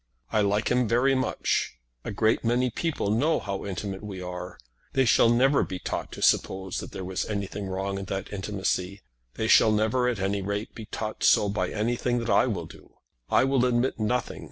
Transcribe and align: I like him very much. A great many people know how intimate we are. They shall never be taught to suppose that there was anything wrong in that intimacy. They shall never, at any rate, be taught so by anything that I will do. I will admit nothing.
I 0.31 0.41
like 0.41 0.71
him 0.71 0.87
very 0.87 1.13
much. 1.13 1.75
A 2.03 2.09
great 2.09 2.43
many 2.43 2.71
people 2.71 3.11
know 3.11 3.39
how 3.39 3.67
intimate 3.67 4.01
we 4.03 4.19
are. 4.19 4.57
They 4.93 5.05
shall 5.05 5.29
never 5.29 5.61
be 5.63 5.77
taught 5.77 6.11
to 6.13 6.23
suppose 6.23 6.79
that 6.79 6.91
there 6.91 7.05
was 7.05 7.23
anything 7.25 7.67
wrong 7.67 7.99
in 7.99 8.05
that 8.05 8.33
intimacy. 8.33 9.03
They 9.35 9.47
shall 9.47 9.71
never, 9.71 10.07
at 10.09 10.17
any 10.19 10.41
rate, 10.41 10.73
be 10.73 10.85
taught 10.85 11.23
so 11.23 11.49
by 11.49 11.69
anything 11.69 12.17
that 12.17 12.31
I 12.31 12.47
will 12.47 12.65
do. 12.65 12.95
I 13.29 13.43
will 13.43 13.63
admit 13.63 13.99
nothing. 13.99 14.39